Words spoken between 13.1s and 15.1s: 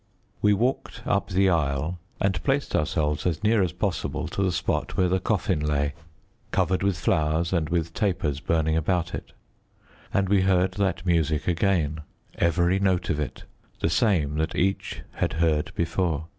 of it the same that each